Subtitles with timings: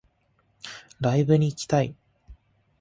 [0.99, 1.95] ライブに行きたい